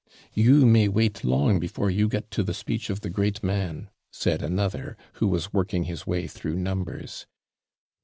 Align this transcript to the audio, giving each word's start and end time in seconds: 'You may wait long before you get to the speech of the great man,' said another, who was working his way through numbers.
'You 0.33 0.65
may 0.65 0.87
wait 0.87 1.23
long 1.23 1.59
before 1.59 1.91
you 1.91 2.07
get 2.09 2.31
to 2.31 2.41
the 2.41 2.55
speech 2.55 2.89
of 2.89 3.01
the 3.01 3.09
great 3.11 3.43
man,' 3.43 3.91
said 4.11 4.41
another, 4.41 4.97
who 5.21 5.27
was 5.27 5.53
working 5.53 5.83
his 5.83 6.07
way 6.07 6.25
through 6.25 6.55
numbers. 6.55 7.27